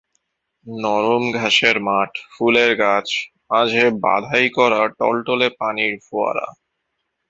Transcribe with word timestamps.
নরম 0.65 1.23
ঘাসের 1.31 1.77
মাঠ, 1.79 2.11
ফুলের 2.31 2.71
গাছ, 2.75 3.07
মাঝে 3.49 3.85
বাঁধাই 4.03 4.47
করা 4.49 4.81
টলটলে 4.97 5.47
পানির 5.59 5.93
ফোয়ারা। 6.07 6.47